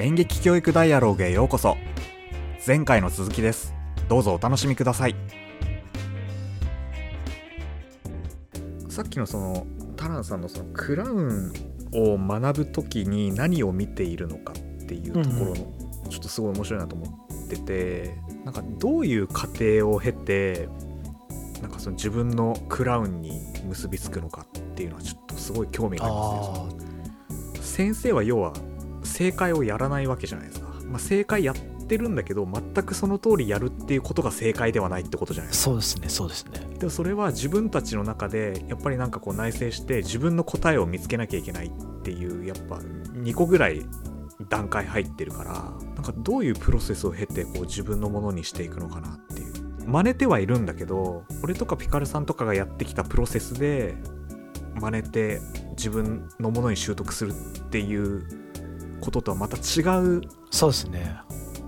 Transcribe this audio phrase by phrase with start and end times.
[0.00, 1.76] 演劇教育ダイアログへようこそ。
[2.64, 3.74] 前回の続きです。
[4.08, 5.16] どうぞお楽しみください。
[8.88, 9.66] さっきのその
[9.96, 11.52] タランさんのそのクラウン
[11.92, 15.54] を学ぶ時に何を見ているのかっていうところの、
[16.08, 20.68] ちょっとすごい面白いなと思っててなんかどういう過程を経て
[21.60, 27.60] なんかその自分のクラウンに結びつくのかっていうのはちょっとすごい興味がありますね。
[27.60, 28.52] 先生は要は
[29.18, 31.56] 正解をやらないわけじゃないですか、まあ、正解やっ
[31.88, 35.70] てるんだけど全くその通りやるっていうことが正解ではないってことじゃないですか。
[35.70, 36.76] そうですねそうですね。
[36.78, 43.84] でもそれは自分たちの中でやっぱりなんかこう内省して自分の答えを見つけなきゃいけないっていうやっぱ2個ぐらい
[44.48, 45.52] 段階入ってるから
[45.96, 49.52] なんかどういうプロセスを経てこう自分のものにしていくのかなっていう。
[49.84, 53.96] 真似てはいるんだけど俺とかピカルさんとかがやってきたプロセスで
[54.80, 58.47] 真似て自分のものに習得するっていう
[59.00, 61.16] こととはまた違うそうですね。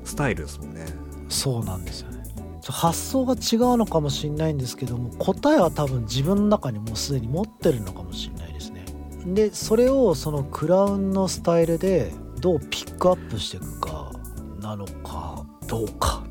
[0.04, 0.86] スタイルですもんね。
[1.28, 2.20] そうなんですよね。
[2.68, 8.84] 発想が違うのかもしれないんですけども答えは多分自分の中にもうすでに持ってるのかもしれないですね。
[9.26, 14.12] でそれをそのクラウンのスタイルでどうピックアップしていくか
[14.60, 15.44] なのか。
[15.66, 16.22] どうか。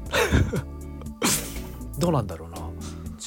[1.97, 2.48] どうなんだろうな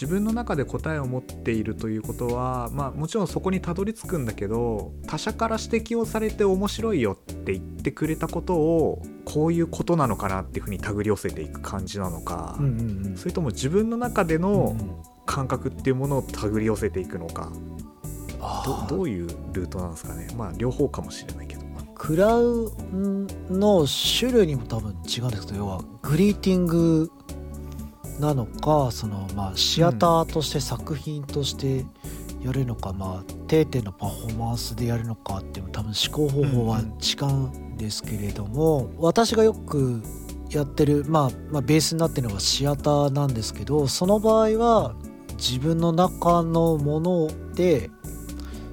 [0.02, 13.16] 自分の中で答えを持っているということは、まあ、もちろんそこにたどり着くんだけど他者から指摘をされて面白いよって言ってくれたことをこういうことなのかなっていうふうに手繰り寄せていく感じなのか、うんうんうん。
[13.16, 14.74] それとも自分の中での
[15.24, 17.52] 感覚っていうものを手繰り寄せていくのか、
[18.40, 18.88] あー。
[18.88, 20.26] どどういうルートなんですかね。
[20.36, 21.62] まあ両方かもしれないけど。
[21.94, 27.12] クラウンの種類にも多分違うんですけど要はグリーティング
[28.22, 31.84] なのかそのまあシアターとして作品として
[32.40, 36.84] やるのか、まあ定点のパフォーマンスでやるのかっていう多分思考方法は違
[37.24, 37.32] う
[37.72, 40.02] んですけれども、私がよく
[40.50, 44.94] やってる、まあ、まあベースになってるのがシアターなんですけどその場合は
[45.36, 47.90] 自分の中のもので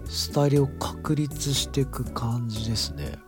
[0.05, 3.19] スタイルを確立していく感じですね。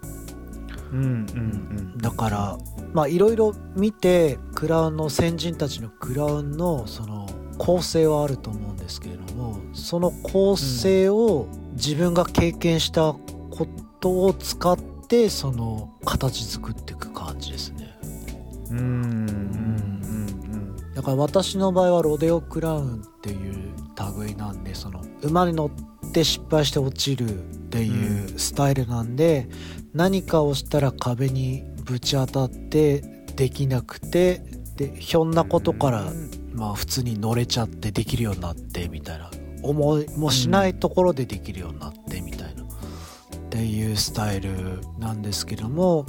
[0.92, 2.58] うんうんだから
[2.94, 13.68] まあいろいろ見てクラウンの先人たちのクラウンのその構成はあると思うんですけれどもその構成を自分が経験したこ
[14.00, 17.98] とを使ってその形作っていく感じですね。
[18.72, 18.88] うんうんう
[19.28, 23.72] んだから私の場合はロデオクラウンっていう
[24.20, 25.91] 類なんでその馬に乗って
[26.24, 29.48] 失敗して落ちるっていうスタイルなんで、
[29.94, 33.02] 何かをしたら壁にぶち当たって
[33.36, 34.44] できなくて
[34.76, 36.12] でひょんなことから、
[36.54, 39.32] まあ普通に乗れちゃってできるようになってみたいな。
[39.64, 42.68] 思いもしないところでできるようになってみたいな、っ
[43.50, 46.06] ていうスタイルなんですけども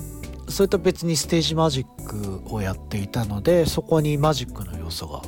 [0.49, 5.23] それと別にステージマジックをやっていたのでそこにマジックの要素が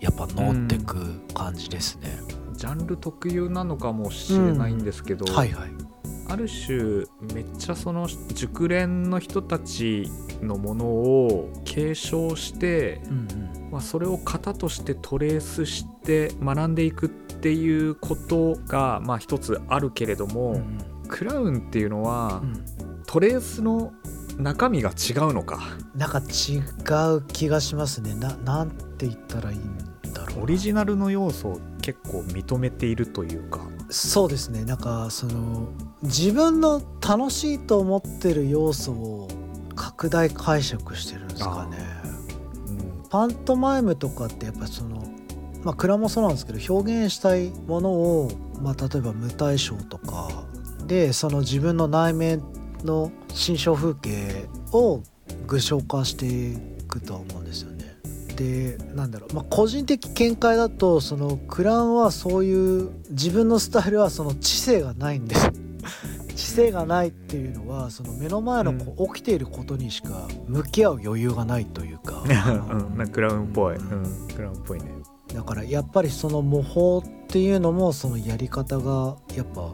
[0.00, 2.16] やっぱ乗ってく感じですね。
[2.58, 5.70] ジャンル特有なのかもしれないんですけど、はいはい。
[6.28, 10.10] ある種めっちゃその熟練の人たち
[10.42, 22.64] のものを継承して、うんまあ、それを型としてトレースして学んでいくっていうことがまあ一つあるけれども、うんうんクラウンっていうのは、うん
[23.06, 23.94] トレースの
[24.36, 25.60] 中身が違うのか
[25.94, 26.58] なんか違
[27.14, 28.14] う気がしますね。
[28.14, 29.78] ななんて言ったらいいん
[30.12, 30.42] だろうな。
[30.42, 33.60] オリジナルの要素を結構認めているというか。
[33.88, 34.62] そうですね。
[34.66, 35.68] なんかその
[36.02, 39.28] 自分の楽しいと思ってる要素を
[39.74, 41.78] 拡大解釈してるんですかね。
[42.68, 45.02] うんパントマイムとかってやっぱその
[45.64, 50.44] まあクラもそうなんですけど表現したいものを、まあ、例えば舞台ショーとか
[50.86, 52.42] でその自分の内面
[52.84, 55.00] の心象風景を
[55.46, 57.87] 具象化していくとは思うんですよね。
[58.38, 65.50] でなんだろう、まあ、個人的見解だとそのクランはそういう自分のスタイルはその知性がないんです。
[66.36, 72.22] 知性がないっていうのはその目の前のこ起きていることにしか向き合う余裕がないというか
[72.70, 74.84] うん、なんかクラウンっぽい、ううんん、クラウンっぽいね。
[75.34, 79.72] だからやっぱりその模倣っていうのもそのやり方がやっぱ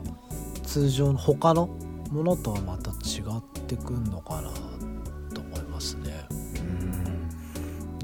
[0.63, 1.69] 通常の他の
[2.11, 4.51] ものとはまた違ってくんのかな
[5.35, 6.27] と思いますね。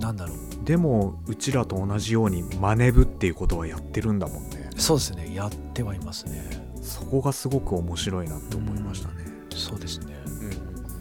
[0.01, 0.65] なんだろう。
[0.65, 4.71] でもうちらと同じように真似ぶっていうことはやってるんだもんね。
[4.77, 5.35] そうですね。
[5.35, 6.43] やってはいますね。
[6.83, 10.19] そこがすごく面白いなって思いましたね、そうですね。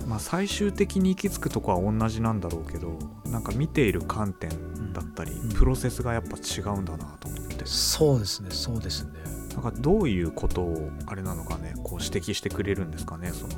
[0.07, 4.50] まあ最終的に行き着くとこは同じなんだろうけどなんか見ている観点
[4.94, 5.50] だったり、うん。
[5.50, 7.66] プロセスがやっぱ違うんだなと思って。
[7.66, 8.50] そうですね。
[8.51, 9.40] そうですね。
[9.54, 13.54] なんかどういうことをあれなのかねこう指摘してくれるんですかねその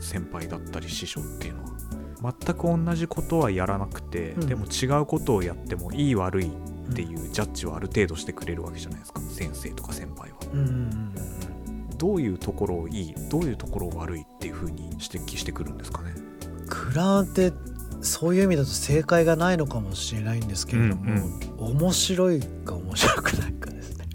[0.00, 1.70] 先輩だったり師匠っていうのは
[2.22, 4.46] 全く同じことはやらなくて、うん。
[4.46, 10.36] でも違うことをやってもいい悪いっていうジャッジをある程度してくれるわけじゃないですか先生とか先輩は。
[10.52, 11.14] うんうんうん
[12.00, 16.14] どういうところをいいどういうところを悪いっていうふうに指摘してくるんですかね？
[16.66, 17.52] クラウンって
[18.00, 21.02] そういう意味だと正解がないのかもしれないんですけれども、
[21.60, 21.78] うん。
[21.78, 24.06] 面白いか面白くないかですね。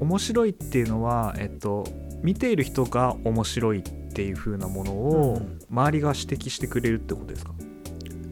[0.00, 1.84] 面白いっていうのは、えっと、
[2.22, 5.58] 見ている人が面白いっていう風なものをうん。
[5.70, 7.52] 周りが指摘してくれるってことですか、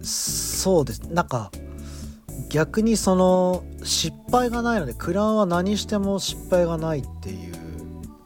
[0.03, 1.01] そうです。
[1.01, 1.51] なんか
[2.49, 7.55] 逆にその失敗がないのでクラウンは何しても失敗がないっていう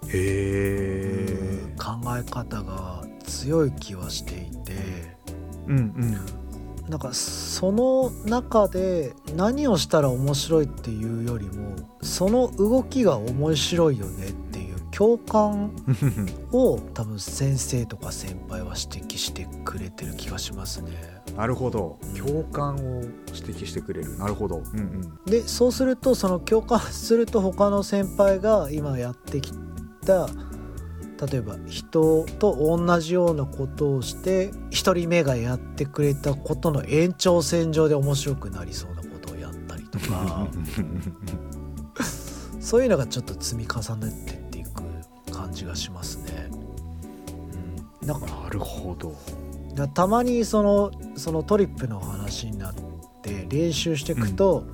[0.08, 5.16] へえ考え方が強い気はしていて。
[5.66, 6.46] うんうん。
[6.88, 14.32] なんかその中で何をしたら面白いっていうよりもその動きが面白いよねっ
[14.96, 15.72] 共感
[16.52, 20.90] を多分先生とか先輩は指摘してくれてる気がしますね。
[21.36, 21.98] なるほど。
[22.02, 22.14] うん。
[22.14, 24.16] 共感を指摘してくれる。
[24.16, 24.56] なるほど。
[24.56, 25.24] うんうん。
[25.26, 29.52] でそうするとその共感すると他の先輩が今やってき
[30.06, 30.28] た
[31.30, 40.48] 例えば人と同じようなことをして一人目がやってくれたことの延長線上で面白くなりそうなことをやったりとか。
[42.60, 44.45] そういうのがちょっと積み重ねて
[45.56, 46.48] じがしますね。
[48.02, 49.16] うん、なんかなるほど。
[49.74, 52.74] だたまにそのそのトリップの話になっ
[53.22, 54.64] て練習していくと、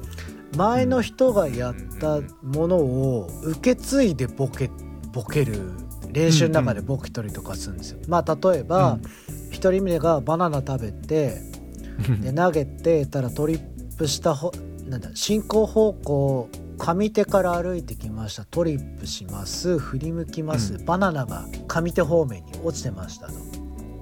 [0.57, 4.71] 前の人がやったものを受け継いでボケ
[5.13, 5.73] ボケる
[6.11, 8.01] 練習の中でボケたりとかするんですよ。
[8.09, 8.99] まあ例えば
[9.51, 11.41] 一、人目がバナナ食べて
[12.21, 13.61] で投げてたらトリッ
[13.97, 14.53] プしたほ
[14.89, 16.49] なんだ進行方向
[16.83, 18.45] 上手から歩いてきました。
[18.45, 19.79] トリップします。
[19.79, 23.35] 振り向きます、うバナナが上手方面に落ちてましたと。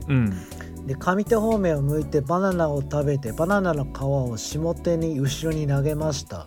[0.08, 0.30] うん。
[0.86, 6.46] で上手方面を向いてバナナを食べてバナナの皮を下手に後ろに投げました。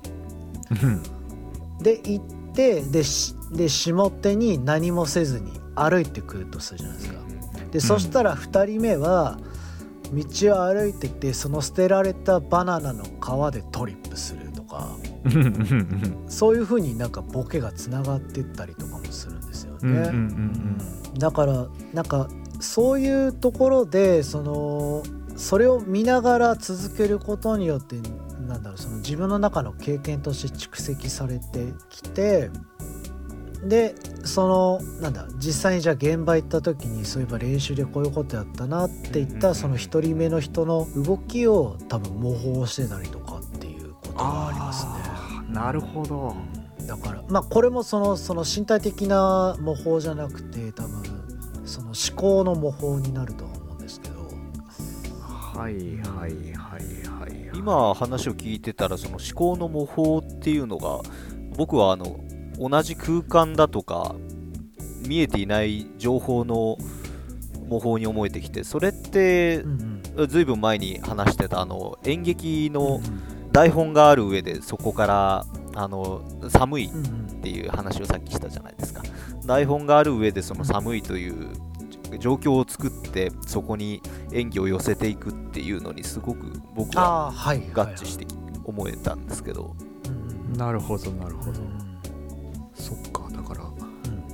[1.83, 7.19] で行ってでしで下手に何もせずに歩いてくるとするじゃないですか。
[7.71, 9.37] で、そしたら2人目は
[10.11, 10.23] 道
[10.55, 14.42] を歩いててその捨てられたバナナの皮でトリップする
[16.27, 20.11] そういう風になんかボケがつながってったりとかもするんですよね。
[21.17, 22.27] だからなんか
[22.59, 25.03] そういうところでその
[25.35, 27.95] それを見ながら続けることによって
[28.47, 32.49] なんだろうその自分の中の経験として蓄積されてきて
[33.63, 33.95] で
[34.25, 44.91] そのなんだ実際にじゃあ現場行った時にそういえば練習でこういうことやったなって言ったその一人目の人の動きを多分模倣してたりとかっていうことがありますね。
[45.49, 46.35] なるほど。
[46.87, 51.03] だからまあこれもそのその身体的な模倣じゃなくて多分
[51.65, 54.15] その思考の模倣になるとは思うんですけど。
[55.23, 60.99] はいはいはいはい今話を聞いてたらその思考の模倣っていうのが
[61.55, 62.19] 僕はあの
[62.57, 64.15] 同じ空間だとか
[65.07, 66.77] 見えていない情報の
[67.67, 70.27] 模倣に思えてきてそれってうんうん。
[70.27, 75.45] ずいぶん前に話してたあの演劇のうん台本がある上でそこから
[75.75, 76.89] あの寒いっ
[77.41, 79.03] ていう話をさっきしたじゃないですか。
[79.45, 81.49] 台本がある上でその寒いという
[82.19, 88.25] 状況を作ってそこに演技を寄せていくっていうのにすごく僕は合致して
[88.63, 89.75] 思えたんですけど、
[90.57, 91.83] なるほどなるほど、うん
[92.73, 93.29] そっか。
[93.31, 93.67] だからう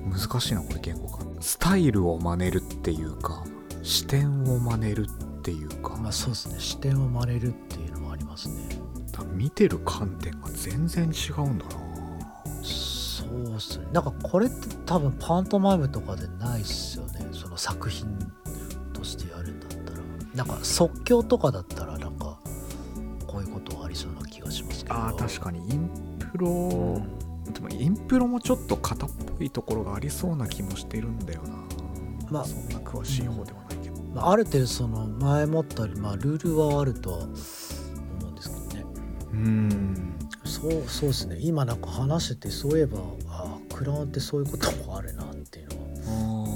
[0.07, 0.11] ん。
[0.11, 3.43] 難しいなこれ言語がスタイルを真似るっていうか
[3.83, 6.55] 視点を真似るっていうか、まあそうですね。
[6.59, 8.55] 視点を真似るっていうのもありますね
[9.31, 11.71] 見てる観点が全然違うんだな。
[12.63, 13.85] そうっすね。
[13.93, 17.27] なんかこれって多分パントマイムとかでないっすよね。
[17.31, 18.07] その作品
[18.93, 19.99] としてやるんだったら。
[20.35, 22.39] なんか即興とかだったらなんか
[23.27, 24.95] こういうことありそうな気がしますけど。
[24.95, 25.89] あー確かにイン
[26.31, 31.49] プロ、うんでもインプロもちょっと型っぽいところがありそうな気もしてるんだよな。
[32.29, 37.27] まあそんな詳しい方ではないけど、まあ、ある程度その前もったり、まあ、ルールはあるとは
[39.43, 40.15] うん。
[40.43, 41.37] そうそうですね。
[41.39, 46.47] 今なんか話しててそういえばあクラウンってそういうこともあるなっていうのは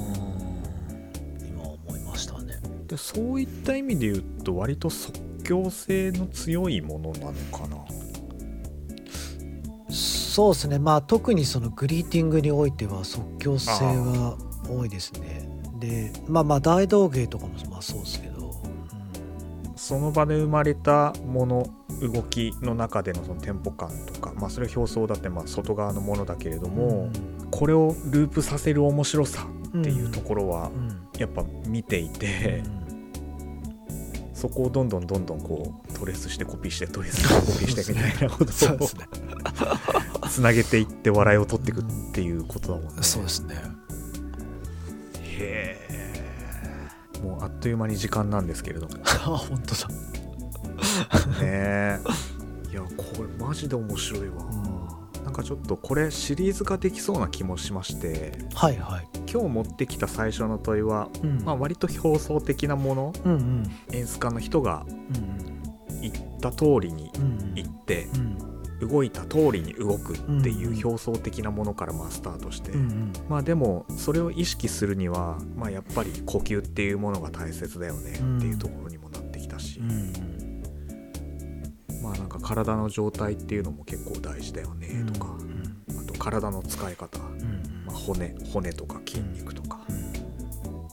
[1.48, 2.60] 今思いましたね。
[2.88, 5.14] でそういった意味で言うと割と即
[5.44, 7.78] 興性の強いものなのかな。
[9.90, 10.80] そうですね。
[10.80, 14.38] まあ特にそのグリーティングにおいては即興性は
[14.68, 15.48] 多いですね。
[15.80, 18.52] でまあまあ大道芸とかもまあそうですけど、
[19.76, 21.68] その場で生まれたもの
[22.08, 26.76] 動きの中でのそのテンポ感とか、まあ、それは表層だってまあ外側のものだけれどうん。
[26.76, 27.10] も、
[27.52, 31.08] これをループさせる面白さっていうところはうん。
[31.18, 32.64] やっぱ見ていて、
[34.34, 39.08] そこをどんどんどんどんこうトレースしてコピーしてトレースしてコピーしてみたいなことをそうですね。
[40.30, 43.04] つなげていって笑いを取っていくっていうことだもんね。
[43.04, 43.56] そうですね。
[45.22, 48.96] へえもうあっという間に時間なんですけれども。
[48.96, 49.88] ね あ本当だ
[51.42, 52.00] え
[52.72, 54.36] いやこれマジで面白いわ、
[55.24, 58.38] なんかちょっとこれシリーズ化できそうな気もしまして。
[58.54, 59.08] はいはい。
[59.32, 61.44] 今日持ってきた最初の問いは、うん。
[61.44, 63.64] まあ、割と表層的なものうんうん。
[63.92, 64.92] 演出家の人がう
[65.98, 68.38] ん言った通りにうん言ってうん。
[68.88, 73.14] 動いた通りに動くっていう表層的なものからまあスタートして、うんうん。
[73.30, 78.83] まあでもそれを意識するには、まあ、やっぱり呼吸っていうものが大切だよねっていうところ
[82.44, 85.36] 体の状態っていうのも結構大事だよねとか、
[86.00, 87.86] あと体の使い方、うん。
[87.86, 89.80] まあ、骨骨とか筋肉とか、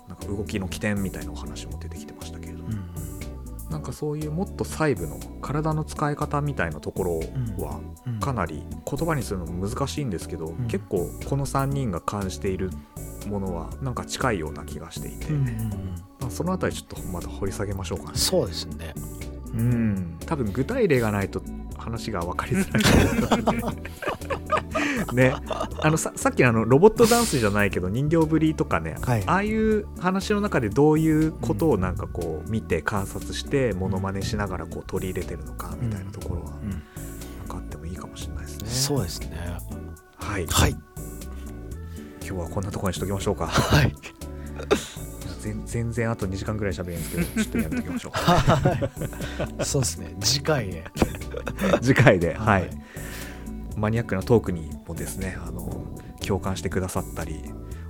[0.08, 3.70] なんか動きの起点みたいなお話も出てきてましたけれども、うん。
[3.70, 7.20] なんかそういうもっと細部の体の使い方みたいなところ
[7.64, 8.20] はうん。
[8.20, 10.68] かなり言葉にするのも難しいんですけど、ん。
[10.68, 12.70] 結構この3人が感じている
[13.28, 15.68] ものはなんか近いような気がしていて、うんうんうん。
[16.20, 18.18] まあ、そのあたりちょっとまた掘り下げましょうかね。
[18.18, 18.94] そうですね
[19.54, 21.42] うん、多分具体例がないと
[21.76, 23.74] 話が分かりづらい。
[25.14, 25.34] ね。
[25.80, 29.24] あのささっきのあのロボットダンスじゃないけど人形ぶりとかね、はい。
[29.26, 36.70] ああいう話の中でどういうことをなんかこう見て観察してモノマネしながらこう取り入れてるのかみたいなところはうん。
[36.70, 36.80] なん
[37.48, 38.68] かあってもいいかもしれないですね。
[38.68, 39.56] そうですね。
[40.16, 40.76] はい、はい。
[42.22, 43.46] 今日はこんなところにしときましょうか。
[43.46, 43.94] はい
[45.52, 48.12] 全全然あと2時間ぐらい喋るんですけど ちょっとやめときましょう。
[48.12, 48.90] は
[49.60, 49.64] い。
[49.64, 50.14] そうですね。
[50.20, 50.84] 次回へ
[51.82, 52.66] 次回で、ははい。
[52.66, 52.68] い、
[53.76, 55.86] マニアックなトークにもですねあの
[56.26, 57.42] 共感してくださったり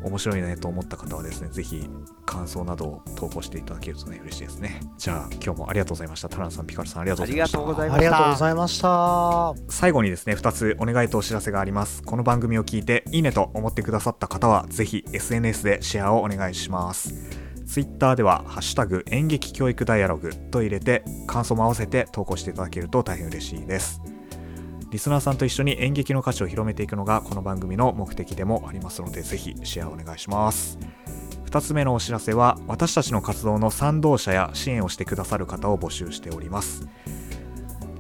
[0.03, 1.89] 面白いねと思った方はですねぜひ
[2.25, 4.81] 感想などを投稿していただけるとね嬉しいですね。
[4.97, 6.29] じゃあ今日もありがとうございました。
[6.29, 7.59] タランさんピカルさんありがとうございました。
[7.59, 9.55] ありがとうございまありがとうございました。
[9.69, 12.03] 最後にですね2つお願いとお知らせがあります。
[12.03, 17.15] この番組を聞いていいねと思ってくださった方はぜひ SNS でシェアをお願いします
[17.71, 24.03] Twitter では「ハッシュタグ演劇教育ダイアログ」と入れて感想も合わせて投稿していただけると大変嬉しいです。
[24.91, 30.81] リスナーさんと一緒に演劇の価値を広めていくのがこの番組の目的でもありますのでぜひシェアお願いします。
[31.47, 36.89] 2つ目のお知らせは私たちの活動の賛同者や支援をしてくださる方を募集しております。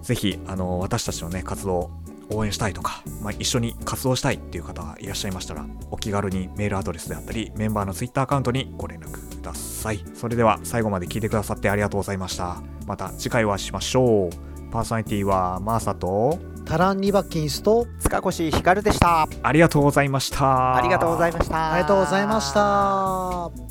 [0.03, 1.93] ぜひあの私たちのね活動
[2.33, 9.30] 応援したいとか、まあ、一緒に活動したいっていう方がいらっしゃいましたらお気軽にメールアドレスであったりメンバーの Twitter アカウントにご連絡。
[9.41, 10.05] ださい。
[10.15, 12.63] それでは最後まで聞いてくださってありがとうございました。
[12.87, 14.71] また次回お会いしましょう。
[14.71, 19.27] パーソナリティはマーサとタランリバキンスと塚越ひかるでした。
[19.43, 20.77] ありがとうございました。
[20.77, 21.73] ありがとうございました。
[21.73, 23.70] ありがとうございました